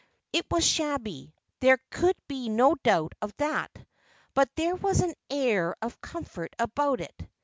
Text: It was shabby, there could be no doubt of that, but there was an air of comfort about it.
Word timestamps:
It 0.33 0.47
was 0.49 0.65
shabby, 0.65 1.35
there 1.59 1.77
could 1.91 2.15
be 2.27 2.49
no 2.49 2.73
doubt 2.73 3.13
of 3.21 3.37
that, 3.37 3.69
but 4.33 4.49
there 4.55 4.73
was 4.73 4.99
an 5.01 5.13
air 5.29 5.75
of 5.79 6.01
comfort 6.01 6.55
about 6.57 7.01
it. 7.01 7.29